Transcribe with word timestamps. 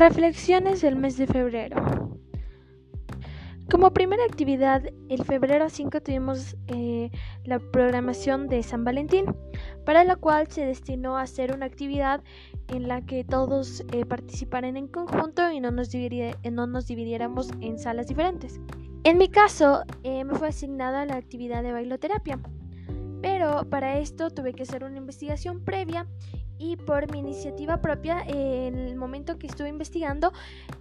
Reflexiones 0.00 0.80
del 0.80 0.96
mes 0.96 1.18
de 1.18 1.26
febrero. 1.26 1.76
Como 3.70 3.92
primera 3.92 4.24
actividad, 4.24 4.82
el 5.10 5.24
febrero 5.26 5.68
5 5.68 6.00
tuvimos 6.00 6.56
eh, 6.68 7.10
la 7.44 7.58
programación 7.58 8.48
de 8.48 8.62
San 8.62 8.82
Valentín, 8.82 9.26
para 9.84 10.02
la 10.04 10.16
cual 10.16 10.50
se 10.50 10.64
destinó 10.64 11.18
a 11.18 11.22
hacer 11.24 11.52
una 11.54 11.66
actividad 11.66 12.22
en 12.68 12.88
la 12.88 13.04
que 13.04 13.24
todos 13.24 13.84
eh, 13.92 14.06
participaran 14.06 14.78
en 14.78 14.88
conjunto 14.88 15.52
y 15.52 15.60
no 15.60 15.70
nos, 15.70 15.90
no 16.50 16.66
nos, 16.66 16.86
dividiéramos 16.86 17.50
en 17.60 17.78
salas 17.78 18.06
diferentes. 18.06 18.58
En 19.04 19.18
mi 19.18 19.28
caso, 19.28 19.82
eh, 20.02 20.24
me 20.24 20.34
fue 20.34 20.48
asignada 20.48 21.04
la 21.04 21.16
actividad 21.16 21.62
de 21.62 21.72
bailoterapia, 21.72 22.40
pero 23.20 23.68
para 23.68 23.98
esto 23.98 24.30
tuve 24.30 24.54
que 24.54 24.62
hacer 24.62 24.82
una 24.82 24.96
investigación 24.96 25.62
previa 25.62 26.06
y 26.60 26.76
por 26.76 27.10
mi 27.10 27.18
iniciativa 27.18 27.80
propia, 27.80 28.22
en 28.26 28.78
el 28.78 28.94
momento 28.94 29.38
que 29.38 29.46
estuve 29.46 29.70
investigando, 29.70 30.32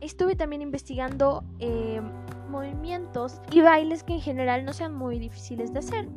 estuve 0.01 0.35
también 0.35 0.61
investigando 0.61 1.43
eh, 1.59 2.01
movimientos 2.49 3.41
y 3.51 3.61
bailes 3.61 4.03
que 4.03 4.13
en 4.13 4.21
general 4.21 4.65
no 4.65 4.73
sean 4.73 4.93
muy 4.93 5.17
difíciles 5.17 5.73
de 5.73 5.79
hacer 5.79 6.07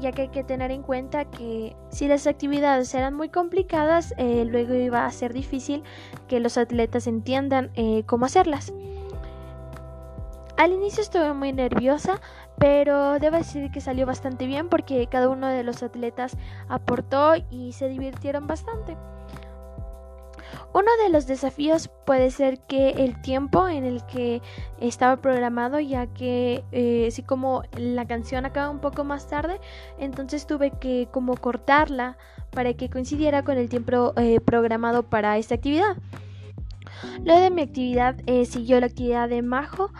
ya 0.00 0.12
que 0.12 0.22
hay 0.22 0.28
que 0.28 0.44
tener 0.44 0.70
en 0.70 0.82
cuenta 0.82 1.24
que 1.24 1.74
si 1.88 2.08
las 2.08 2.26
actividades 2.26 2.94
eran 2.94 3.14
muy 3.14 3.30
complicadas, 3.30 4.12
eh, 4.18 4.44
luego 4.44 4.74
iba 4.74 5.06
a 5.06 5.10
ser 5.10 5.32
difícil 5.32 5.82
que 6.28 6.40
los 6.40 6.58
atletas 6.58 7.06
entiendan 7.06 7.70
eh, 7.74 8.02
cómo 8.04 8.26
hacerlas. 8.26 8.72
Al 10.56 10.72
inicio 10.72 11.02
estuve 11.02 11.32
muy 11.32 11.52
nerviosa, 11.52 12.20
pero 12.58 13.18
debo 13.18 13.36
decir 13.36 13.70
que 13.70 13.80
salió 13.80 14.06
bastante 14.06 14.46
bien 14.46 14.68
porque 14.68 15.06
cada 15.08 15.28
uno 15.28 15.48
de 15.48 15.64
los 15.64 15.82
atletas 15.82 16.36
aportó 16.68 17.34
y 17.50 17.72
se 17.72 17.88
divirtieron 17.88 18.46
bastante. 18.46 18.96
Uno 20.72 20.90
de 21.04 21.10
los 21.10 21.26
desafíos 21.26 21.88
puede 22.04 22.30
ser 22.30 22.58
que 22.60 22.90
el 22.90 23.20
tiempo 23.22 23.68
en 23.68 23.84
el 23.84 24.04
que 24.06 24.42
estaba 24.80 25.16
programado, 25.16 25.78
ya 25.78 26.08
que 26.08 26.64
eh, 26.72 27.06
así 27.08 27.22
como 27.22 27.62
la 27.76 28.06
canción 28.06 28.44
acaba 28.44 28.70
un 28.70 28.80
poco 28.80 29.04
más 29.04 29.28
tarde, 29.28 29.60
entonces 29.98 30.46
tuve 30.46 30.72
que 30.72 31.08
como 31.12 31.36
cortarla 31.36 32.16
para 32.50 32.74
que 32.74 32.90
coincidiera 32.90 33.44
con 33.44 33.56
el 33.56 33.68
tiempo 33.68 34.14
eh, 34.16 34.40
programado 34.40 35.04
para 35.04 35.38
esta 35.38 35.54
actividad. 35.54 35.96
Luego 37.24 37.40
de 37.40 37.50
mi 37.50 37.62
actividad 37.62 38.16
eh, 38.26 38.44
siguió 38.44 38.80
la 38.80 38.86
actividad 38.86 39.28
de 39.28 39.42
Majo, 39.42 39.90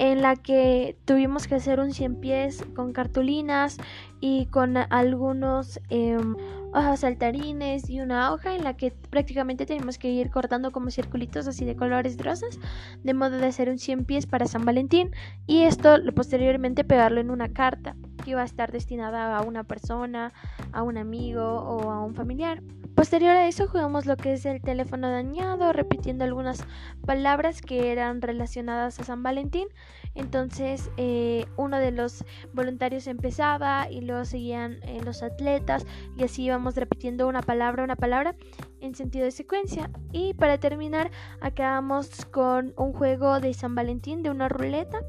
en 0.00 0.22
la 0.22 0.34
que 0.34 0.96
tuvimos 1.04 1.46
que 1.46 1.56
hacer 1.56 1.78
un 1.78 1.92
100 1.92 2.20
pies 2.20 2.64
con 2.74 2.94
cartulinas 2.94 3.76
y 4.18 4.46
con 4.46 4.78
algunos 4.78 5.78
em, 5.90 6.36
hojas 6.72 7.00
saltarines 7.00 7.90
y 7.90 8.00
una 8.00 8.32
hoja 8.32 8.56
en 8.56 8.64
la 8.64 8.78
que 8.78 8.92
prácticamente 8.92 9.66
tenemos 9.66 9.98
que 9.98 10.08
ir 10.08 10.30
cortando 10.30 10.72
como 10.72 10.90
circulitos 10.90 11.46
así 11.46 11.66
de 11.66 11.76
colores 11.76 12.16
rosas 12.16 12.58
de 13.04 13.12
modo 13.12 13.36
de 13.36 13.46
hacer 13.46 13.68
un 13.68 13.78
100 13.78 14.06
pies 14.06 14.24
para 14.24 14.46
San 14.46 14.64
Valentín 14.64 15.10
y 15.46 15.64
esto 15.64 15.94
posteriormente 16.14 16.82
pegarlo 16.82 17.20
en 17.20 17.30
una 17.30 17.50
carta 17.50 17.94
que 18.24 18.30
iba 18.30 18.40
a 18.40 18.46
estar 18.46 18.72
destinada 18.72 19.36
a 19.36 19.42
una 19.42 19.64
persona, 19.64 20.32
a 20.72 20.82
un 20.82 20.96
amigo 20.96 21.44
o 21.44 21.90
a 21.90 22.02
un 22.02 22.14
familiar. 22.14 22.62
Posterior 22.94 23.30
a 23.30 23.48
eso 23.48 23.66
jugamos 23.66 24.04
lo 24.04 24.16
que 24.16 24.34
es 24.34 24.44
el 24.44 24.60
teléfono 24.60 25.10
dañado, 25.10 25.72
repitiendo 25.72 26.24
algunas 26.24 26.64
palabras 27.06 27.62
que 27.62 27.92
eran 27.92 28.20
relacionadas 28.20 29.00
a 29.00 29.04
San 29.04 29.22
Valentín. 29.22 29.68
Entonces 30.14 30.90
eh, 30.96 31.46
uno 31.56 31.78
de 31.78 31.92
los 31.92 32.24
voluntarios 32.52 33.06
empezaba 33.06 33.90
y 33.90 34.00
luego 34.00 34.24
seguían 34.24 34.80
eh, 34.82 35.00
los 35.04 35.22
atletas 35.22 35.86
y 36.16 36.24
así 36.24 36.44
íbamos 36.44 36.74
repitiendo 36.74 37.28
una 37.28 37.42
palabra, 37.42 37.84
una 37.84 37.96
palabra 37.96 38.34
en 38.80 38.94
sentido 38.94 39.24
de 39.24 39.30
secuencia. 39.30 39.90
Y 40.12 40.34
para 40.34 40.58
terminar 40.58 41.10
acabamos 41.40 42.26
con 42.26 42.74
un 42.76 42.92
juego 42.92 43.40
de 43.40 43.54
San 43.54 43.74
Valentín, 43.74 44.22
de 44.22 44.30
una 44.30 44.48
ruleta, 44.48 45.00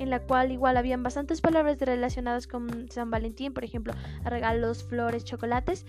en 0.00 0.08
la 0.08 0.20
cual 0.20 0.50
igual 0.50 0.78
habían 0.78 1.02
bastantes 1.02 1.42
palabras 1.42 1.78
relacionadas 1.78 2.46
con 2.46 2.90
San 2.90 3.10
Valentín, 3.10 3.52
por 3.52 3.64
ejemplo, 3.64 3.92
regalos, 4.24 4.82
flores, 4.82 5.24
chocolates, 5.24 5.84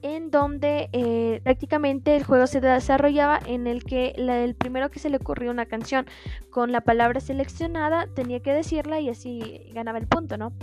en 0.00 0.30
donde 0.30 0.88
eh, 0.92 1.40
prácticamente 1.44 2.16
el 2.16 2.24
juego 2.24 2.46
se 2.46 2.62
desarrollaba 2.62 3.38
en 3.44 3.66
el 3.66 3.84
que 3.84 4.14
el 4.16 4.54
primero 4.54 4.90
que 4.90 5.00
se 5.00 5.10
le 5.10 5.18
ocurrió 5.18 5.50
una 5.50 5.66
canción 5.66 6.06
con 6.48 6.72
la 6.72 6.80
palabra 6.80 7.20
seleccionada 7.20 8.06
tenía 8.06 8.40
que 8.40 8.54
decirla 8.54 9.00
y 9.00 9.10
así 9.10 9.70
ganaba 9.74 9.98
el 9.98 10.06
punto, 10.06 10.38
¿no? 10.38 10.54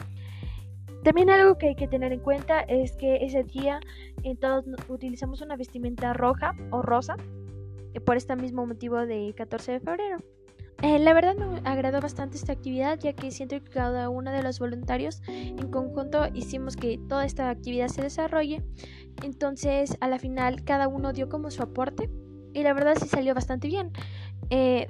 También 1.03 1.29
algo 1.29 1.57
que 1.59 1.67
hay 1.67 1.75
que 1.75 1.87
tener 1.87 2.11
en 2.11 2.19
cuenta 2.19 2.61
es 2.61 2.93
que 2.93 3.17
ese 3.17 3.43
día 3.43 3.79
eh, 4.23 4.35
todos 4.35 4.65
utilizamos 4.89 5.41
una 5.41 5.55
vestimenta 5.55 6.13
roja 6.13 6.55
o 6.71 6.81
rosa 6.81 7.15
eh, 7.93 8.01
por 8.01 8.17
este 8.17 8.35
mismo 8.35 8.65
motivo 8.65 8.97
de 9.05 9.33
14 9.37 9.73
de 9.73 9.79
febrero. 9.79 10.17
La 10.81 11.13
verdad 11.13 11.35
me 11.35 11.61
agradó 11.65 11.99
bastante 12.01 12.37
esta 12.37 12.53
actividad 12.53 12.97
ya 12.99 13.13
que 13.13 13.31
siento 13.31 13.61
que 13.61 13.69
cada 13.69 14.09
uno 14.09 14.31
de 14.31 14.43
los 14.43 14.59
voluntarios 14.59 15.21
en 15.27 15.69
conjunto 15.71 16.27
hicimos 16.33 16.75
que 16.75 16.97
toda 17.09 17.25
esta 17.25 17.49
actividad 17.49 17.87
se 17.89 18.01
desarrolle 18.01 18.63
entonces, 19.23 19.97
a 19.99 20.07
la 20.07 20.19
final, 20.19 20.63
cada 20.63 20.87
uno 20.87 21.13
dio 21.13 21.29
como 21.29 21.51
su 21.51 21.61
aporte 21.61 22.09
y 22.53 22.63
la 22.63 22.73
verdad 22.73 22.95
sí 22.99 23.07
salió 23.07 23.35
bastante 23.35 23.67
bien. 23.67 23.91
Eh, 24.49 24.87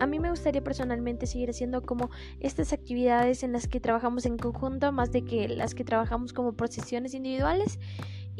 a 0.00 0.06
mí 0.06 0.18
me 0.18 0.30
gustaría 0.30 0.64
personalmente 0.64 1.26
seguir 1.26 1.50
haciendo 1.50 1.82
como 1.82 2.10
estas 2.40 2.72
actividades 2.72 3.42
en 3.42 3.52
las 3.52 3.68
que 3.68 3.80
trabajamos 3.80 4.24
en 4.24 4.38
conjunto, 4.38 4.90
más 4.92 5.12
de 5.12 5.24
que 5.24 5.48
las 5.48 5.74
que 5.74 5.84
trabajamos 5.84 6.32
como 6.32 6.54
procesiones 6.54 7.12
individuales 7.12 7.78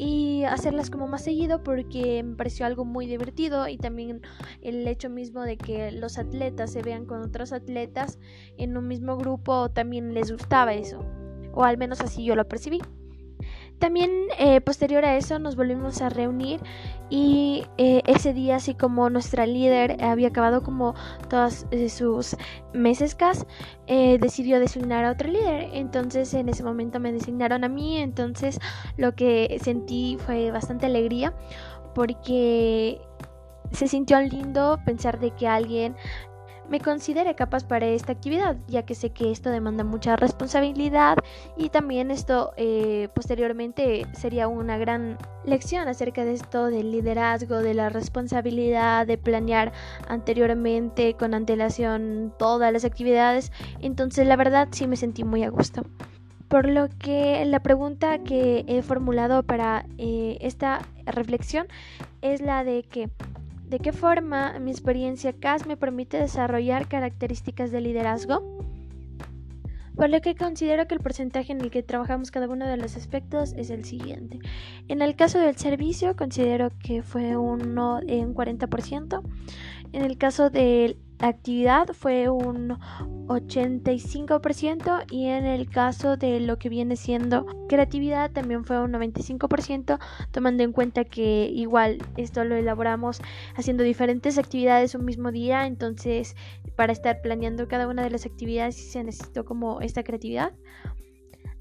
y 0.03 0.45
hacerlas 0.45 0.89
como 0.89 1.07
más 1.07 1.23
seguido 1.23 1.61
porque 1.61 2.23
me 2.23 2.35
pareció 2.35 2.65
algo 2.65 2.85
muy 2.85 3.05
divertido 3.05 3.67
y 3.67 3.77
también 3.77 4.23
el 4.63 4.87
hecho 4.87 5.11
mismo 5.11 5.43
de 5.43 5.59
que 5.59 5.91
los 5.91 6.17
atletas 6.17 6.71
se 6.71 6.81
vean 6.81 7.05
con 7.05 7.21
otros 7.21 7.53
atletas 7.53 8.17
en 8.57 8.77
un 8.77 8.87
mismo 8.87 9.15
grupo 9.15 9.69
también 9.69 10.15
les 10.15 10.31
gustaba 10.31 10.73
eso 10.73 11.05
o 11.53 11.63
al 11.65 11.77
menos 11.77 12.01
así 12.01 12.23
yo 12.25 12.35
lo 12.35 12.47
percibí. 12.47 12.81
También 13.81 14.11
eh, 14.37 14.61
posterior 14.61 15.03
a 15.05 15.17
eso 15.17 15.39
nos 15.39 15.55
volvimos 15.55 16.03
a 16.03 16.09
reunir 16.09 16.59
y 17.09 17.65
eh, 17.79 18.03
ese 18.05 18.31
día 18.31 18.57
así 18.57 18.75
como 18.75 19.09
nuestra 19.09 19.47
líder 19.47 20.03
había 20.03 20.27
acabado 20.27 20.61
como 20.61 20.93
todas 21.29 21.65
eh, 21.71 21.89
sus 21.89 22.37
mesescas, 22.73 23.47
decidió 23.87 24.59
designar 24.59 25.03
a 25.03 25.11
otro 25.11 25.29
líder. 25.29 25.71
Entonces 25.73 26.31
en 26.35 26.47
ese 26.49 26.63
momento 26.63 26.99
me 26.99 27.11
designaron 27.11 27.63
a 27.63 27.69
mí, 27.69 27.97
entonces 27.97 28.59
lo 28.97 29.15
que 29.15 29.57
sentí 29.63 30.15
fue 30.27 30.51
bastante 30.51 30.85
alegría 30.85 31.33
porque 31.95 33.01
se 33.71 33.87
sintió 33.87 34.21
lindo 34.21 34.79
pensar 34.85 35.19
de 35.19 35.31
que 35.31 35.47
alguien 35.47 35.95
me 36.71 36.79
considere 36.79 37.35
capaz 37.35 37.65
para 37.65 37.85
esta 37.85 38.13
actividad, 38.13 38.55
ya 38.67 38.83
que 38.83 38.95
sé 38.95 39.09
que 39.09 39.29
esto 39.29 39.49
demanda 39.49 39.83
mucha 39.83 40.15
responsabilidad 40.15 41.17
y 41.57 41.67
también 41.67 42.11
esto 42.11 42.53
eh, 42.55 43.09
posteriormente 43.13 44.07
sería 44.13 44.47
una 44.47 44.77
gran 44.77 45.17
lección 45.43 45.89
acerca 45.89 46.23
de 46.23 46.31
esto 46.31 46.67
del 46.67 46.93
liderazgo, 46.93 47.57
de 47.57 47.73
la 47.73 47.89
responsabilidad, 47.89 49.05
de 49.05 49.17
planear 49.17 49.73
anteriormente 50.07 51.15
con 51.15 51.33
antelación 51.33 52.33
todas 52.39 52.71
las 52.71 52.85
actividades. 52.85 53.51
Entonces 53.81 54.25
la 54.25 54.37
verdad 54.37 54.69
sí 54.71 54.87
me 54.87 54.95
sentí 54.95 55.25
muy 55.25 55.43
a 55.43 55.49
gusto. 55.49 55.83
Por 56.47 56.69
lo 56.69 56.87
que 56.87 57.43
la 57.45 57.59
pregunta 57.59 58.19
que 58.19 58.63
he 58.67 58.81
formulado 58.81 59.43
para 59.43 59.85
eh, 59.97 60.37
esta 60.39 60.81
reflexión 61.05 61.67
es 62.21 62.39
la 62.39 62.63
de 62.63 62.83
que 62.83 63.09
¿De 63.71 63.79
qué 63.79 63.93
forma 63.93 64.59
mi 64.59 64.69
experiencia 64.69 65.31
CAS 65.31 65.65
me 65.65 65.77
permite 65.77 66.17
desarrollar 66.17 66.89
características 66.89 67.71
de 67.71 67.79
liderazgo? 67.79 68.59
Por 69.95 70.09
lo 70.09 70.19
que 70.19 70.35
considero 70.35 70.87
que 70.89 70.95
el 70.95 70.99
porcentaje 70.99 71.53
en 71.53 71.61
el 71.61 71.71
que 71.71 71.81
trabajamos 71.81 72.31
cada 72.31 72.49
uno 72.49 72.67
de 72.67 72.75
los 72.75 72.97
aspectos 72.97 73.53
es 73.53 73.69
el 73.69 73.85
siguiente. 73.85 74.39
En 74.89 75.01
el 75.01 75.15
caso 75.15 75.39
del 75.39 75.55
servicio, 75.55 76.17
considero 76.17 76.69
que 76.83 77.01
fue 77.01 77.37
uno 77.37 78.01
en 78.05 78.25
un 78.25 78.35
40%. 78.35 79.21
En 79.93 80.03
el 80.03 80.17
caso 80.17 80.49
de 80.49 80.97
la 80.97 81.10
actividad 81.21 81.87
fue 81.93 82.29
un 82.29 82.77
85% 83.27 85.05
y 85.09 85.27
en 85.27 85.45
el 85.45 85.69
caso 85.69 86.17
de 86.17 86.39
lo 86.39 86.57
que 86.57 86.69
viene 86.69 86.95
siendo 86.95 87.45
creatividad 87.69 88.31
también 88.31 88.65
fue 88.65 88.81
un 88.81 88.91
95% 88.91 89.99
tomando 90.31 90.63
en 90.63 90.73
cuenta 90.73 91.05
que 91.05 91.49
igual 91.53 91.99
esto 92.17 92.43
lo 92.43 92.55
elaboramos 92.55 93.21
haciendo 93.55 93.83
diferentes 93.83 94.37
actividades 94.37 94.95
un 94.95 95.05
mismo 95.05 95.31
día 95.31 95.65
entonces 95.65 96.35
para 96.75 96.91
estar 96.91 97.21
planeando 97.21 97.67
cada 97.67 97.87
una 97.87 98.03
de 98.03 98.09
las 98.09 98.25
actividades 98.25 98.91
se 98.91 99.03
necesitó 99.03 99.45
como 99.45 99.81
esta 99.81 100.03
creatividad 100.03 100.53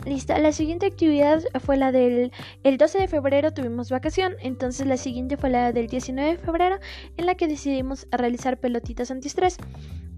Listo, 0.06 0.36
la 0.38 0.52
siguiente 0.52 0.86
actividad 0.86 1.42
fue 1.60 1.76
la 1.76 1.92
del 1.92 2.32
el 2.62 2.78
12 2.78 3.00
de 3.00 3.08
febrero 3.08 3.52
tuvimos 3.52 3.90
vacación, 3.90 4.34
entonces 4.40 4.86
la 4.86 4.96
siguiente 4.96 5.36
fue 5.36 5.50
la 5.50 5.72
del 5.72 5.88
19 5.88 6.30
de 6.30 6.38
febrero 6.38 6.78
en 7.18 7.26
la 7.26 7.34
que 7.34 7.46
decidimos 7.48 8.06
realizar 8.10 8.58
pelotitas 8.58 9.10
antiestrés. 9.10 9.58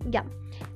Ya, 0.08 0.24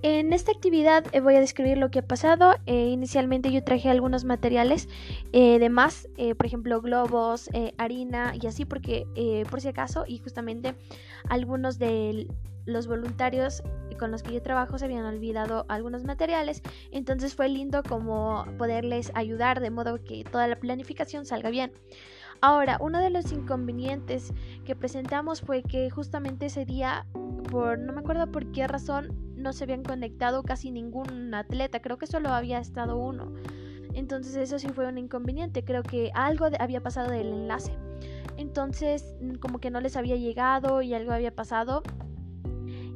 en 0.02 0.32
esta 0.32 0.52
actividad 0.52 1.04
eh, 1.12 1.20
voy 1.20 1.34
a 1.34 1.40
describir 1.40 1.78
lo 1.78 1.90
que 1.90 2.00
ha 2.00 2.06
pasado. 2.06 2.54
Eh, 2.66 2.88
inicialmente 2.88 3.50
yo 3.50 3.62
traje 3.62 3.88
algunos 3.90 4.24
materiales 4.24 4.88
eh, 5.32 5.58
de 5.58 5.68
más, 5.68 6.08
por 6.36 6.46
ejemplo 6.46 6.80
globos, 6.80 7.50
harina 7.78 8.34
y 8.40 8.46
así 8.46 8.64
porque 8.64 9.06
por 9.50 9.60
si 9.60 9.68
acaso 9.68 10.04
y 10.06 10.18
justamente 10.18 10.74
algunos 11.28 11.78
de 11.78 12.28
los 12.64 12.86
voluntarios 12.86 13.62
con 13.96 14.10
los 14.10 14.22
que 14.22 14.34
yo 14.34 14.42
trabajo 14.42 14.78
se 14.78 14.84
habían 14.84 15.04
olvidado 15.04 15.64
algunos 15.68 16.04
materiales, 16.04 16.62
entonces 16.90 17.34
fue 17.34 17.48
lindo 17.48 17.82
como 17.82 18.44
poderles 18.58 19.10
ayudar 19.14 19.60
de 19.60 19.70
modo 19.70 20.02
que 20.02 20.24
toda 20.24 20.46
la 20.46 20.56
planificación 20.56 21.26
salga 21.26 21.50
bien. 21.50 21.72
Ahora, 22.40 22.78
uno 22.80 23.00
de 23.00 23.10
los 23.10 23.32
inconvenientes 23.32 24.32
que 24.64 24.76
presentamos 24.76 25.40
fue 25.40 25.62
que 25.62 25.88
justamente 25.90 26.46
ese 26.46 26.66
día, 26.66 27.06
por 27.50 27.78
no 27.78 27.92
me 27.92 28.00
acuerdo 28.00 28.30
por 28.30 28.52
qué 28.52 28.66
razón, 28.66 29.34
no 29.36 29.52
se 29.52 29.64
habían 29.64 29.82
conectado 29.82 30.42
casi 30.42 30.70
ningún 30.70 31.32
atleta, 31.34 31.80
creo 31.80 31.98
que 31.98 32.06
solo 32.06 32.30
había 32.30 32.58
estado 32.58 32.98
uno. 32.98 33.32
Entonces 33.94 34.36
eso 34.36 34.58
sí 34.58 34.68
fue 34.68 34.86
un 34.86 34.98
inconveniente, 34.98 35.64
creo 35.64 35.82
que 35.82 36.10
algo 36.14 36.46
había 36.58 36.82
pasado 36.82 37.10
del 37.10 37.28
enlace. 37.28 37.72
Entonces 38.36 39.14
como 39.40 39.58
que 39.58 39.70
no 39.70 39.80
les 39.80 39.96
había 39.96 40.16
llegado 40.16 40.82
y 40.82 40.92
algo 40.92 41.12
había 41.12 41.34
pasado 41.34 41.82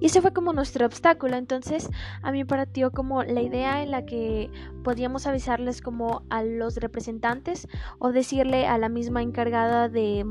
y 0.01 0.07
ese 0.07 0.21
fue 0.21 0.33
como 0.33 0.53
nuestro 0.53 0.87
obstáculo. 0.87 1.37
Entonces 1.37 1.89
a 2.23 2.33
mí 2.33 2.45
partió 2.45 2.91
como 2.91 3.23
la 3.23 3.43
idea 3.43 3.83
en 3.83 3.91
la 3.91 4.07
que 4.07 4.51
podíamos 4.83 5.27
avisarles 5.27 5.83
como 5.83 6.23
a 6.31 6.43
los 6.43 6.77
representantes 6.77 7.69
o 7.99 8.13
decirle 8.13 8.67
a 8.67 8.79
la 8.79 8.89
misma 8.89 9.23
encargada 9.23 9.89
de 9.89 10.25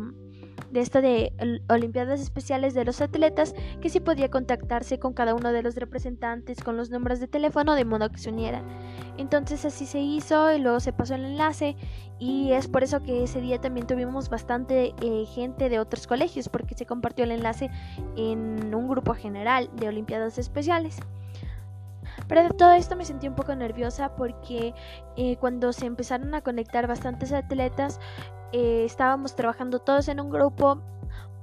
de 0.72 0.80
esta 0.82 1.02
de 1.02 1.34
Olimpiadas 1.70 2.22
Especiales 2.22 2.74
de 2.74 2.86
los 2.86 3.02
Atletas 3.02 3.56
que 3.82 3.90
sí 3.90 4.00
podía 4.00 4.30
contactarse 4.30 5.00
con 5.00 5.14
cada 5.14 5.36
uno 5.36 5.52
de 5.52 5.64
los 5.64 5.76
representantes 5.76 6.64
con 6.64 6.78
los 6.78 6.90
números 6.90 7.20
de 7.20 7.28
teléfono 7.28 7.76
de 7.76 7.86
modo 7.86 8.10
que 8.10 8.18
se 8.18 8.30
unieran. 8.30 8.64
Entonces 9.18 9.66
así 9.66 9.86
se 9.86 10.00
hizo 10.00 10.54
y 10.54 10.60
luego 10.60 10.80
se 10.80 10.94
pasó 10.94 11.16
el 11.16 11.26
enlace 11.26 11.76
y 12.20 12.52
es 12.52 12.68
por 12.68 12.84
eso 12.84 13.02
que 13.02 13.24
ese 13.24 13.42
día 13.42 13.60
también 13.60 13.88
tuvimos 13.88 14.30
bastante 14.30 14.94
eh, 15.02 15.26
gente 15.26 15.70
de 15.70 15.80
otros 15.80 16.08
colegios 16.08 16.50
porque 16.50 16.76
se 16.76 16.86
compartió 16.86 17.24
el 17.26 17.32
enlace 17.32 17.70
en 18.16 18.74
un 18.74 18.88
grupo 18.88 19.14
general 19.14 19.70
de 19.76 19.88
Olimpiadas 19.88 20.38
Especiales. 20.38 21.00
Pero 22.30 22.44
de 22.44 22.50
todo 22.52 22.72
esto 22.74 22.96
me 22.96 23.04
sentí 23.04 23.28
un 23.28 23.34
poco 23.34 23.54
nerviosa 23.56 24.16
porque 24.16 24.74
eh, 25.18 25.36
cuando 25.38 25.74
se 25.74 25.88
empezaron 25.88 26.34
a 26.36 26.42
conectar 26.42 26.88
bastantes 26.88 27.34
atletas, 27.34 28.00
eh, 28.54 28.84
estábamos 28.86 29.36
trabajando 29.36 29.80
todos 29.80 30.08
en 30.08 30.20
un 30.20 30.30
grupo, 30.30 30.80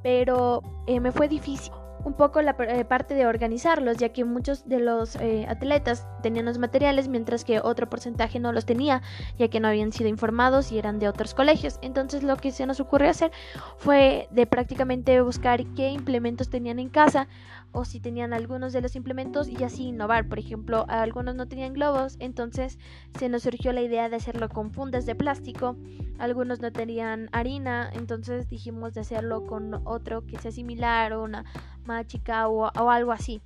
pero 0.05 0.63
eh, 0.87 1.01
me 1.01 1.11
fue 1.11 1.29
difícil 1.29 1.73
un 2.05 2.15
poco 2.15 2.41
la 2.41 2.57
parte 2.57 3.15
de 3.17 3.27
organizarlos, 3.27 3.97
ya 3.97 4.11
que 4.11 4.25
muchos 4.25 4.69
de 4.69 4.79
los 4.79 5.17
atletas 5.49 6.07
tenían 6.23 6.45
los 6.45 6.57
materiales, 6.57 7.09
mientras 7.09 7.45
que 7.45 7.59
otro 7.59 7.91
porcentaje 7.91 8.39
no 8.39 8.53
los 8.53 8.65
tenía, 8.65 9.03
ya 9.41 9.49
que 9.49 9.59
no 9.59 9.67
habían 9.67 9.91
sido 9.91 10.09
informados 10.09 10.71
y 10.71 10.79
eran 10.79 11.01
de 11.01 11.09
otros 11.09 11.35
colegios. 11.35 11.81
Entonces 11.83 12.23
lo 12.23 12.37
que 12.37 12.53
se 12.53 12.65
nos 12.65 12.79
ocurrió 12.79 13.11
hacer 13.11 13.33
fue 13.77 14.29
de 14.31 14.47
prácticamente 14.47 15.21
buscar 15.21 15.65
qué 15.75 15.91
implementos 15.91 16.49
tenían 16.49 16.79
en 16.79 16.91
casa 16.91 17.27
o 17.77 17.85
si 17.85 18.01
tenían 18.01 18.33
algunos 18.33 18.73
de 18.73 18.81
los 18.81 18.97
implementos 18.97 19.49
y 19.49 19.63
así 19.63 19.89
innovar. 19.89 20.27
Por 20.27 20.39
ejemplo, 20.39 20.87
algunos 20.89 21.35
no 21.35 21.47
tenían 21.47 21.75
globos, 21.75 22.17
entonces 22.21 22.79
se 23.19 23.29
nos 23.29 23.43
surgió 23.43 23.75
la 23.75 23.83
idea 23.83 24.09
de 24.09 24.17
hacerlo 24.17 24.49
con 24.49 24.71
fundas 24.71 25.05
de 25.05 25.15
plástico. 25.15 25.77
Algunos 26.19 26.61
no 26.61 26.73
tenían 26.73 27.29
harina, 27.33 27.91
entonces 27.93 28.49
dijimos 28.49 28.95
de 28.95 29.03
hacerlo 29.03 29.45
con 29.45 29.75
otro 29.85 30.25
que 30.25 30.39
sea 30.39 30.53
similar 30.53 31.13
o 31.13 31.23
una 31.23 31.45
más 31.85 32.07
o, 32.47 32.71
o 32.75 32.91
algo 32.91 33.13
así. 33.13 33.43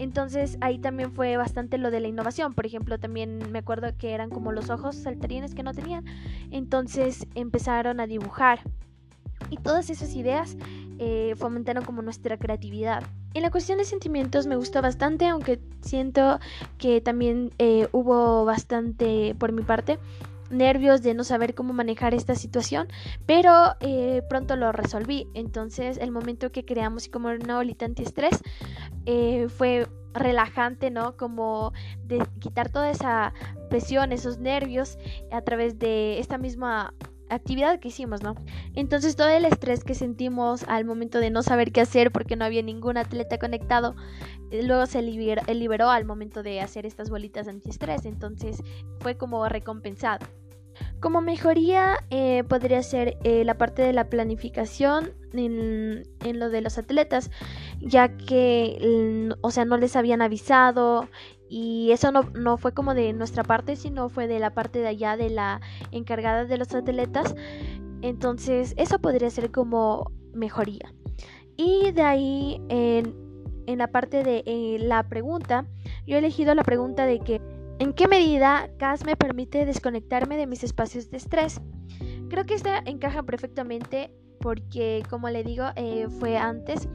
Entonces 0.00 0.58
ahí 0.60 0.80
también 0.80 1.12
fue 1.12 1.36
bastante 1.36 1.78
lo 1.78 1.92
de 1.92 2.00
la 2.00 2.08
innovación. 2.08 2.54
Por 2.54 2.66
ejemplo, 2.66 2.98
también 2.98 3.52
me 3.52 3.60
acuerdo 3.60 3.96
que 3.96 4.10
eran 4.10 4.30
como 4.30 4.50
los 4.50 4.70
ojos 4.70 4.96
saltarines 4.96 5.54
que 5.54 5.62
no 5.62 5.72
tenían. 5.72 6.04
Entonces 6.50 7.28
empezaron 7.36 8.00
a 8.00 8.08
dibujar. 8.08 8.58
Y 9.50 9.58
todas 9.58 9.90
esas 9.90 10.14
ideas 10.14 10.56
eh, 11.04 11.34
fomentaron 11.34 11.84
como 11.84 12.00
nuestra 12.00 12.38
creatividad. 12.38 13.02
En 13.34 13.42
la 13.42 13.50
cuestión 13.50 13.78
de 13.78 13.84
sentimientos 13.84 14.46
me 14.46 14.54
gustó 14.54 14.80
bastante, 14.80 15.26
aunque 15.26 15.58
siento 15.80 16.38
que 16.78 17.00
también 17.00 17.50
eh, 17.58 17.88
hubo 17.90 18.44
bastante 18.44 19.34
por 19.36 19.50
mi 19.50 19.62
parte 19.62 19.98
nervios 20.48 21.02
de 21.02 21.14
no 21.14 21.24
saber 21.24 21.56
cómo 21.56 21.72
manejar 21.72 22.14
esta 22.14 22.36
situación, 22.36 22.86
pero 23.26 23.74
eh, 23.80 24.22
pronto 24.28 24.54
lo 24.54 24.70
resolví. 24.70 25.26
Entonces 25.34 25.98
el 25.98 26.12
momento 26.12 26.52
que 26.52 26.64
creamos 26.64 27.08
como 27.08 27.30
una 27.30 27.56
bolita 27.56 27.84
antiestrés 27.84 28.40
eh, 29.06 29.48
fue 29.48 29.88
relajante, 30.14 30.90
¿no? 30.90 31.16
Como 31.16 31.72
de 32.04 32.24
quitar 32.38 32.70
toda 32.70 32.90
esa 32.90 33.32
presión, 33.70 34.12
esos 34.12 34.38
nervios 34.38 34.98
a 35.32 35.40
través 35.40 35.80
de 35.80 36.20
esta 36.20 36.38
misma 36.38 36.94
actividad 37.34 37.80
que 37.80 37.88
hicimos, 37.88 38.22
¿no? 38.22 38.34
Entonces 38.74 39.16
todo 39.16 39.28
el 39.28 39.44
estrés 39.44 39.84
que 39.84 39.94
sentimos 39.94 40.64
al 40.68 40.84
momento 40.84 41.18
de 41.18 41.30
no 41.30 41.42
saber 41.42 41.72
qué 41.72 41.80
hacer 41.80 42.12
porque 42.12 42.36
no 42.36 42.44
había 42.44 42.62
ningún 42.62 42.96
atleta 42.96 43.38
conectado, 43.38 43.94
eh, 44.50 44.62
luego 44.62 44.86
se 44.86 45.02
liberó, 45.02 45.42
eh, 45.46 45.54
liberó 45.54 45.90
al 45.90 46.04
momento 46.04 46.42
de 46.42 46.60
hacer 46.60 46.86
estas 46.86 47.10
bolitas 47.10 47.48
antiestrés, 47.48 48.04
entonces 48.04 48.62
fue 49.00 49.16
como 49.16 49.48
recompensado. 49.48 50.26
Como 51.00 51.20
mejoría 51.20 52.04
eh, 52.10 52.44
podría 52.44 52.82
ser 52.82 53.18
la 53.24 53.58
parte 53.58 53.82
de 53.82 53.92
la 53.92 54.08
planificación 54.08 55.12
en, 55.34 56.04
en, 56.24 56.38
lo 56.38 56.48
de 56.48 56.62
los 56.62 56.78
atletas, 56.78 57.30
ya 57.80 58.16
que, 58.16 58.78
mm, 58.80 59.38
o 59.42 59.50
sea, 59.50 59.64
no 59.64 59.76
les 59.76 59.96
habían 59.96 60.22
avisado 60.22 61.08
y 61.54 61.92
eso 61.92 62.10
no, 62.12 62.22
no, 62.32 62.56
fue 62.56 62.72
como 62.72 62.94
de 62.94 63.12
nuestra 63.12 63.44
parte, 63.44 63.76
sino 63.76 64.08
fue 64.08 64.26
de 64.26 64.38
la 64.38 64.54
parte 64.54 64.78
de 64.78 64.88
allá 64.88 65.18
de 65.18 65.28
la 65.28 65.60
encargada 65.90 66.46
de 66.46 66.56
los 66.56 66.74
atletas. 66.74 67.34
Entonces 68.00 68.72
eso 68.78 68.98
podría 69.00 69.28
ser 69.28 69.50
como 69.50 70.10
mejoría. 70.32 70.94
Y 71.58 71.90
de 71.90 72.00
ahí 72.00 72.62
en, 72.70 73.14
en 73.66 73.76
la 73.76 73.88
parte 73.88 74.24
de 74.24 74.42
eh, 74.46 74.78
la 74.80 75.02
pregunta, 75.10 75.66
yo 76.06 76.16
he 76.16 76.20
elegido 76.20 76.54
la 76.54 76.62
pregunta 76.62 77.04
de 77.04 77.20
que 77.20 77.42
¿en 77.78 77.92
qué 77.92 78.08
medida 78.08 78.70
CAS 78.78 79.04
me 79.04 79.14
permite 79.14 79.66
desconectarme 79.66 80.38
de 80.38 80.46
mis 80.46 80.64
espacios 80.64 81.10
de 81.10 81.18
estrés? 81.18 81.60
Creo 82.30 82.46
que 82.46 82.54
esta 82.54 82.78
encaja 82.78 83.24
perfectamente 83.24 84.10
porque 84.40 85.02
como 85.10 85.28
le 85.28 85.44
digo 85.44 85.66
eh, 85.76 86.06
fue 86.18 86.38
antes 86.38 86.88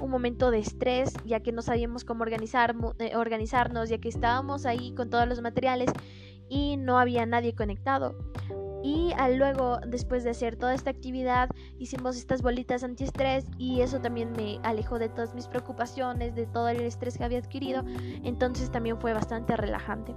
un 0.00 0.10
momento 0.10 0.50
de 0.50 0.58
estrés, 0.58 1.14
ya 1.24 1.40
que 1.40 1.52
no 1.52 1.62
sabíamos 1.62 2.04
cómo 2.04 2.22
organizar, 2.22 2.74
eh, 2.98 3.16
organizarnos, 3.16 3.88
ya 3.88 3.98
que 3.98 4.08
estábamos 4.08 4.66
ahí 4.66 4.94
con 4.94 5.10
todos 5.10 5.28
los 5.28 5.40
materiales 5.40 5.90
y 6.48 6.76
no 6.76 6.98
había 6.98 7.26
nadie 7.26 7.54
conectado. 7.54 8.16
Y 8.82 9.12
luego, 9.36 9.78
después 9.84 10.22
de 10.22 10.30
hacer 10.30 10.54
toda 10.54 10.72
esta 10.72 10.90
actividad, 10.90 11.50
hicimos 11.76 12.16
estas 12.16 12.40
bolitas 12.40 12.84
antiestrés 12.84 13.44
y 13.58 13.80
eso 13.80 14.00
también 14.00 14.30
me 14.32 14.60
alejó 14.62 15.00
de 15.00 15.08
todas 15.08 15.34
mis 15.34 15.48
preocupaciones, 15.48 16.36
de 16.36 16.46
todo 16.46 16.68
el 16.68 16.80
estrés 16.82 17.18
que 17.18 17.24
había 17.24 17.38
adquirido. 17.38 17.82
Entonces 18.22 18.70
también 18.70 19.00
fue 19.00 19.12
bastante 19.12 19.56
relajante. 19.56 20.14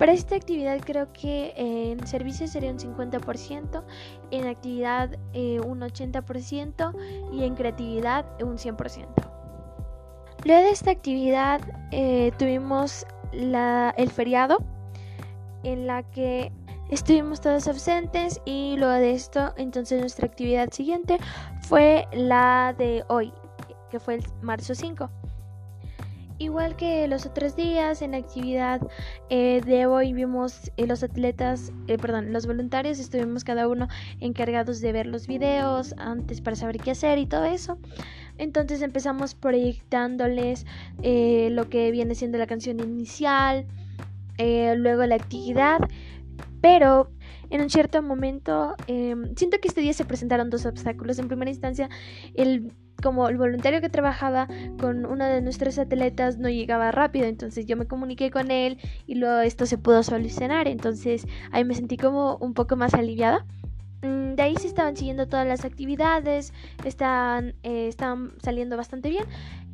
Para 0.00 0.12
esta 0.12 0.34
actividad 0.34 0.80
creo 0.80 1.12
que 1.12 1.52
en 1.56 2.06
servicios 2.06 2.52
sería 2.52 2.70
un 2.70 2.78
50%, 2.78 3.84
en 4.30 4.46
actividad 4.46 5.10
eh, 5.34 5.60
un 5.60 5.80
80% 5.80 6.94
y 7.34 7.44
en 7.44 7.54
creatividad 7.54 8.24
un 8.42 8.56
100%. 8.56 9.06
Luego 10.46 10.62
de 10.62 10.70
esta 10.70 10.90
actividad 10.90 11.60
eh, 11.90 12.32
tuvimos 12.38 13.04
el 13.32 14.10
feriado 14.10 14.64
en 15.64 15.86
la 15.86 16.02
que 16.02 16.50
estuvimos 16.88 17.42
todos 17.42 17.68
ausentes 17.68 18.40
y 18.46 18.76
luego 18.78 18.94
de 18.94 19.12
esto 19.12 19.52
entonces 19.58 20.00
nuestra 20.00 20.26
actividad 20.26 20.70
siguiente 20.70 21.18
fue 21.60 22.08
la 22.12 22.74
de 22.76 23.04
hoy 23.08 23.34
que 23.90 24.00
fue 24.00 24.14
el 24.14 24.24
marzo 24.40 24.74
5 24.74 25.19
Igual 26.40 26.74
que 26.74 27.06
los 27.06 27.26
otros 27.26 27.54
días 27.54 28.00
en 28.00 28.14
actividad 28.14 28.80
eh, 29.28 29.60
de 29.60 29.84
hoy 29.84 30.14
vimos 30.14 30.72
eh, 30.78 30.86
los 30.86 31.02
atletas, 31.02 31.70
eh, 31.86 31.98
perdón, 31.98 32.32
los 32.32 32.46
voluntarios 32.46 32.98
estuvimos 32.98 33.44
cada 33.44 33.68
uno 33.68 33.88
encargados 34.20 34.80
de 34.80 34.90
ver 34.90 35.06
los 35.06 35.26
videos 35.26 35.94
antes 35.98 36.40
para 36.40 36.56
saber 36.56 36.78
qué 36.78 36.92
hacer 36.92 37.18
y 37.18 37.26
todo 37.26 37.44
eso. 37.44 37.78
Entonces 38.38 38.80
empezamos 38.80 39.34
proyectándoles 39.34 40.64
lo 41.02 41.68
que 41.68 41.90
viene 41.90 42.14
siendo 42.14 42.38
la 42.38 42.46
canción 42.46 42.80
inicial, 42.80 43.66
luego 44.38 45.04
la 45.04 45.16
actividad, 45.16 45.80
pero 46.62 47.10
en 47.50 47.60
un 47.60 47.68
cierto 47.68 48.00
momento 48.00 48.76
siento 48.86 49.58
que 49.60 49.68
este 49.68 49.82
día 49.82 49.92
se 49.92 50.06
presentaron 50.06 50.48
dos 50.48 50.64
obstáculos. 50.64 51.18
En 51.18 51.28
primera 51.28 51.50
instancia, 51.50 51.90
el 52.32 52.72
como 53.00 53.28
el 53.28 53.36
voluntario 53.36 53.80
que 53.80 53.88
trabajaba 53.88 54.48
con 54.78 55.06
uno 55.06 55.24
de 55.24 55.40
nuestros 55.40 55.78
atletas 55.78 56.38
no 56.38 56.48
llegaba 56.48 56.90
rápido, 56.92 57.26
entonces 57.26 57.66
yo 57.66 57.76
me 57.76 57.86
comuniqué 57.86 58.30
con 58.30 58.50
él 58.50 58.78
y 59.06 59.16
luego 59.16 59.40
esto 59.40 59.66
se 59.66 59.78
pudo 59.78 60.02
solucionar, 60.02 60.68
entonces 60.68 61.26
ahí 61.52 61.64
me 61.64 61.74
sentí 61.74 61.96
como 61.96 62.36
un 62.36 62.54
poco 62.54 62.76
más 62.76 62.94
aliviada. 62.94 63.46
Mm, 64.02 64.34
de 64.34 64.42
ahí 64.42 64.56
se 64.56 64.66
estaban 64.66 64.96
siguiendo 64.96 65.28
todas 65.28 65.46
las 65.46 65.64
actividades, 65.64 66.52
estaban, 66.84 67.54
eh, 67.62 67.90
saliendo 68.42 68.76
bastante 68.76 69.10
bien. 69.10 69.24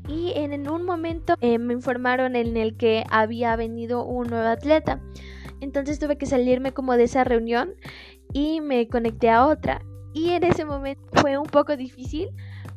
Y 0.08 0.32
en, 0.36 0.68
un 0.68 0.84
momento 0.84 1.34
eh, 1.40 1.58
me 1.58 1.72
informaron 1.72 2.36
en 2.36 2.56
el 2.56 2.76
que 2.76 3.04
había 3.10 3.56
venido 3.56 4.04
un 4.04 4.28
nuevo 4.28 4.48
atleta. 4.48 5.00
Entonces 5.60 5.98
tuve 5.98 6.16
que 6.16 6.26
salirme 6.26 6.72
como 6.72 6.96
de 6.96 7.04
esa 7.04 7.24
reunión 7.24 7.74
y 8.32 8.60
me 8.60 8.86
conecté 8.88 9.30
a 9.30 9.46
otra. 9.46 9.82
Y 10.12 10.30
en 10.30 10.44
ese 10.44 10.64
momento 10.64 11.02
fue 11.14 11.36
un 11.38 11.46
poco 11.46 11.76
difícil 11.76 12.28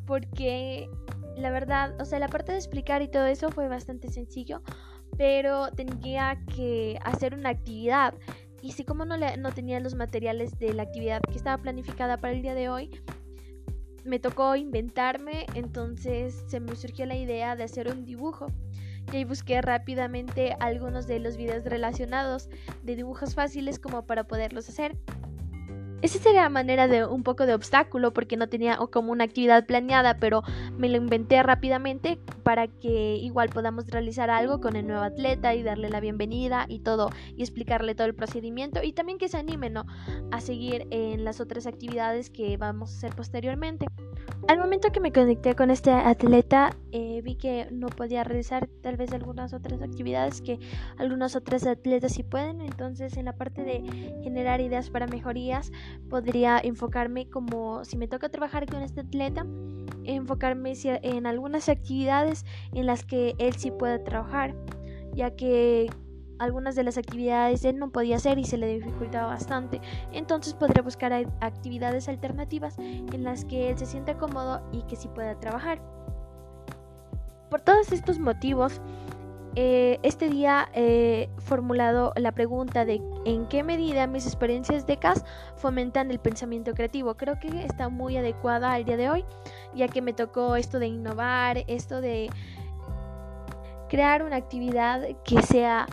porque 0.10 0.89
la 1.38 1.51
verdad, 1.51 1.94
o 2.01 2.06
sea, 2.06 2.18
la 2.18 2.30
parte 2.30 2.51
de 2.51 2.58
explicar 2.58 3.04
y 3.04 3.10
todo 3.10 3.28
eso 3.28 3.51
fue 3.51 3.68
bastante 3.68 4.10
sencillo, 4.10 4.63
pero 5.20 5.70
tenía 5.70 6.42
que 6.56 6.98
hacer 7.04 7.36
una 7.36 7.50
actividad. 7.50 8.16
Y 8.63 8.72
si 8.72 8.84
como 8.86 9.06
no, 9.06 9.18
no 9.18 9.51
tenía 9.51 9.80
los 9.80 9.94
materiales 9.94 10.58
de 10.58 10.74
la 10.74 10.82
actividad 10.82 11.22
que 11.22 11.38
estaba 11.38 11.62
planificada 11.62 12.18
para 12.18 12.34
el 12.34 12.42
día 12.42 12.56
de 12.56 12.70
hoy, 12.70 12.89
me 14.04 14.18
tocó 14.18 14.56
inventarme, 14.56 15.46
entonces 15.54 16.44
se 16.48 16.60
me 16.60 16.75
surgió 16.75 17.06
la 17.06 17.16
idea 17.16 17.56
de 17.56 17.66
hacer 17.66 17.88
un 17.88 18.04
dibujo. 18.04 18.48
Y 19.13 19.18
ahí 19.18 19.25
busqué 19.25 19.62
rápidamente 19.62 20.56
algunos 20.60 21.06
de 21.06 21.20
los 21.20 21.38
videos 21.38 21.63
relacionados 21.66 22.50
de 22.82 22.96
dibujos 22.96 23.36
fáciles 23.36 23.78
como 23.78 24.08
para 24.08 24.24
poderlos 24.24 24.70
hacer. 24.70 24.98
Esa 26.01 26.20
sería 26.20 26.44
la 26.44 26.50
manera 26.50 26.88
de 26.88 27.06
un 27.06 27.24
poco 27.24 27.46
de 27.46 27.53
obstáculo 27.53 28.13
porque 28.13 28.38
no 28.38 28.50
tenía 28.50 28.77
como 28.91 29.12
una 29.12 29.25
actividad 29.25 29.65
planeada, 29.65 30.18
pero 30.20 30.44
me 30.77 30.89
lo 30.89 30.98
inventé 30.98 31.41
rápidamente 31.44 32.20
para 32.44 32.68
que 32.68 33.15
igual 33.18 33.50
podamos 33.50 33.88
realizar 33.88 34.29
algo 34.29 34.60
con 34.62 34.75
el 34.75 34.88
nuevo 34.88 35.03
atleta 35.03 35.53
y 35.56 35.63
darle 35.63 35.89
la 35.89 36.00
bienvenida 36.00 36.65
y 36.68 36.79
todo 36.79 37.10
y 37.36 37.41
explicarle 37.41 37.96
todo 37.96 38.08
el 38.08 38.15
procedimiento 38.15 38.82
y 38.84 38.94
también 38.94 39.18
que 39.18 39.29
se 39.29 39.38
anime 39.38 39.70
a 40.32 40.41
seguir 40.41 40.88
en 40.89 41.24
las 41.24 41.39
otras 41.39 41.68
actividades 41.68 42.29
que 42.29 42.58
vamos 42.58 42.94
a 42.94 42.98
hacer 42.98 43.15
posteriormente. 43.15 43.86
Al 44.48 44.58
momento 44.58 44.91
que 44.91 45.00
me 45.00 45.12
conecté 45.12 45.56
con 45.56 45.70
este 45.70 45.91
atleta, 45.91 46.75
eh, 46.91 47.22
vi 47.24 47.36
que 47.36 47.67
no 47.72 47.88
podía 47.88 48.24
realizar 48.24 48.67
tal 48.81 48.98
vez 48.98 49.12
algunas 49.13 49.53
otras 49.53 49.81
actividades 49.81 50.41
que 50.41 50.60
algunos 50.98 51.36
otros 51.36 51.65
atletas 51.65 52.13
sí 52.13 52.24
pueden. 52.24 52.62
Entonces, 52.62 53.17
en 53.17 53.25
la 53.25 53.34
parte 53.34 53.63
de 53.63 53.81
generar 54.24 54.62
ideas 54.62 54.89
para 54.89 55.08
mejorías, 55.08 55.72
podría 56.10 56.60
enfocarme 56.60 57.29
como 57.29 57.86
si 57.86 57.98
me 57.98 58.08
toca 58.08 58.29
trabajar 58.29 58.65
con 58.65 58.81
este 58.81 59.01
atleta, 59.01 59.46
enfocarme 60.03 60.74
en 60.84 61.25
algunas 61.25 61.69
actividades 61.69 62.46
en 62.74 62.86
las 62.86 63.05
que 63.05 63.36
él 63.38 63.53
sí 63.55 63.72
puede 63.72 64.00
trabajar, 64.00 64.55
ya 65.13 65.36
que 65.36 65.89
algunas 66.39 66.75
de 66.75 66.84
las 66.84 66.98
actividades 66.98 67.63
él 67.65 67.77
no 67.77 67.91
podía 67.91 68.15
hacer 68.15 68.39
y 68.39 68.46
se 68.46 68.58
le 68.58 68.67
dificultaba 68.67 69.27
bastante. 69.27 69.81
Entonces 70.12 70.53
podría 70.53 70.81
buscar 70.81 71.13
actividades 71.41 72.08
alternativas 72.08 72.79
en 72.79 73.24
las 73.24 73.46
que 73.46 73.69
él 73.69 73.77
se 73.77 73.86
sienta 73.86 74.17
cómodo 74.17 74.62
y 74.72 74.84
que 74.84 74.96
sí 74.96 75.10
pueda 75.10 75.39
trabajar. 75.39 75.81
Por 77.50 77.62
todos 77.62 77.91
estos 77.91 78.20
motivos, 78.20 78.79
eh, 79.56 80.00
este 80.03 80.29
día 80.29 80.70
he 80.74 81.29
formulado 81.39 82.13
la 82.15 82.32
pregunta 82.32 82.86
de 82.86 83.01
en 83.25 83.48
qué 83.48 83.63
medida 83.63 84.06
mis 84.06 84.25
experiencias 84.25 84.86
de 84.86 84.98
CAS 84.98 85.25
fomentan 85.56 86.12
el 86.12 86.20
pensamiento 86.20 86.74
creativo. 86.74 87.15
Creo 87.15 87.39
que 87.39 87.65
está 87.65 87.89
muy 87.89 88.15
adecuada 88.18 88.74
al 88.74 88.86
día 88.86 88.98
de 88.98 89.10
hoy, 89.10 89.25
ya 89.74 89.88
que 89.88 90.01
me 90.01 90.13
tocó 90.13 90.56
esto 90.56 90.77
de 90.77 90.88
innovar, 90.88 91.63
esto 91.68 92.01
de 92.01 92.29
crear 93.89 94.24
una 94.24 94.36
actividad 94.36 95.01
que 95.25 95.41
sea 95.41 95.88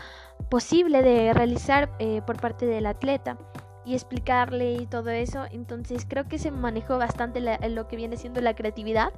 posible 0.51 1.03
de 1.03 1.33
realizar 1.33 1.91
eh, 1.99 2.21
por 2.27 2.39
parte 2.39 2.67
del 2.67 2.87
atleta 2.87 3.39
y 3.87 3.95
explicarle 3.95 4.75
y 4.75 4.87
todo 4.87 5.11
eso. 5.11 5.45
Entonces 5.51 6.07
creo 6.07 6.29
que 6.29 6.39
se 6.39 6.51
manejó 6.51 6.99
bastante 6.99 7.41
lo 7.41 7.89
que 7.89 7.97
viene 7.97 8.17
siendo 8.17 8.41
la 8.43 8.55
creatividad, 8.55 9.13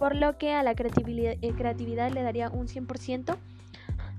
por 0.00 0.16
lo 0.16 0.38
que 0.38 0.54
a 0.54 0.62
la 0.62 0.74
creatividad, 0.74 1.34
eh, 1.42 1.52
creatividad 1.52 2.10
le 2.10 2.22
daría 2.22 2.48
un 2.48 2.68
100%, 2.68 3.36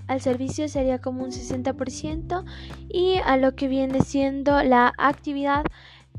al 0.06 0.22
servicio 0.22 0.70
sería 0.70 1.00
como 1.00 1.24
un 1.24 1.32
60% 1.32 2.46
y 2.88 3.16
a 3.26 3.36
lo 3.38 3.56
que 3.56 3.68
viene 3.68 4.02
siendo 4.02 4.62
la 4.62 4.94
actividad 5.00 5.66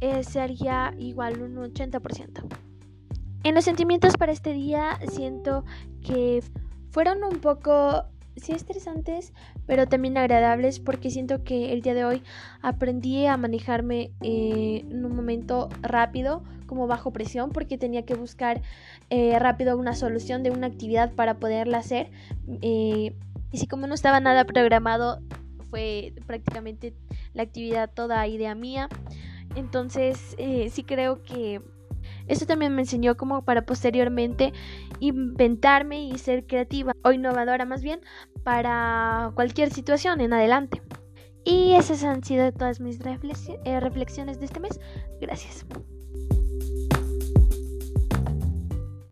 eh, 0.00 0.24
sería 0.24 0.92
igual 0.98 1.40
un 1.40 1.54
80%. 1.54 2.44
En 3.44 3.54
los 3.54 3.64
sentimientos 3.64 4.16
para 4.16 4.32
este 4.32 4.52
día 4.52 4.98
siento 5.08 5.64
que 6.04 6.42
fueron 6.90 7.22
un 7.22 7.38
poco 7.38 8.02
sí 8.34 8.52
estresantes, 8.52 9.32
pero 9.66 9.86
también 9.86 10.18
agradables 10.18 10.80
porque 10.80 11.10
siento 11.10 11.44
que 11.44 11.72
el 11.72 11.82
día 11.82 11.94
de 11.94 12.04
hoy 12.04 12.22
aprendí 12.62 13.26
a 13.26 13.36
manejarme 13.36 14.10
eh, 14.22 14.84
en 14.90 15.04
un 15.04 15.14
momento 15.14 15.68
rápido, 15.82 16.42
como 16.72 16.86
bajo 16.86 17.12
presión, 17.12 17.50
porque 17.50 17.76
tenía 17.76 18.06
que 18.06 18.14
buscar 18.14 18.62
eh, 19.10 19.38
rápido 19.38 19.76
una 19.76 19.94
solución 19.94 20.42
de 20.42 20.50
una 20.50 20.68
actividad 20.68 21.12
para 21.12 21.38
poderla 21.38 21.76
hacer. 21.76 22.10
Eh, 22.62 23.14
y 23.50 23.58
si 23.58 23.66
como 23.66 23.86
no 23.86 23.92
estaba 23.92 24.20
nada 24.20 24.46
programado, 24.46 25.20
fue 25.68 26.14
prácticamente 26.26 26.94
la 27.34 27.42
actividad 27.42 27.90
toda 27.92 28.26
idea 28.26 28.54
mía. 28.54 28.88
Entonces 29.54 30.34
sí 30.70 30.82
creo 30.82 31.22
que 31.22 31.60
esto 32.26 32.46
también 32.46 32.74
me 32.74 32.80
enseñó 32.80 33.18
como 33.18 33.44
para 33.44 33.66
posteriormente 33.66 34.54
inventarme 34.98 36.06
y 36.06 36.16
ser 36.16 36.46
creativa 36.46 36.94
o 37.04 37.12
innovadora 37.12 37.66
más 37.66 37.82
bien 37.82 38.00
para 38.44 39.32
cualquier 39.34 39.70
situación 39.74 40.22
en 40.22 40.32
adelante. 40.32 40.80
Y 41.44 41.74
esas 41.74 42.02
han 42.04 42.24
sido 42.24 42.50
todas 42.52 42.80
mis 42.80 42.98
eh, 43.00 43.80
reflexiones 43.80 44.38
de 44.38 44.46
este 44.46 44.60
mes. 44.60 44.80
Gracias. 45.20 45.66